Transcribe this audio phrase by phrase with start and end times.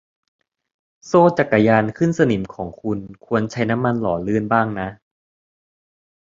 [1.05, 4.87] โซ่จักรยานขึ้นสนิมของคุณควรใช้น้ำมันหล่อลื่นบ้างนะ